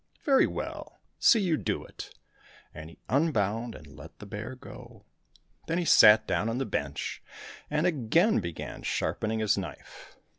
—"Very 0.25 0.47
well, 0.47 0.99
see 1.19 1.39
you 1.41 1.57
do 1.57 1.83
it," 1.85 2.15
and 2.73 2.89
he 2.89 2.97
unbound 3.07 3.75
and 3.75 3.85
let 3.85 4.17
the 4.17 4.25
bear 4.25 4.55
go. 4.55 5.05
Then 5.67 5.77
he 5.77 5.85
sat 5.85 6.25
down 6.25 6.49
on 6.49 6.57
the 6.57 6.65
bench 6.65 7.21
and 7.69 7.85
again 7.85 8.39
began 8.39 8.81
sharpening 8.81 9.37
his 9.37 9.59
knife. 9.59 10.17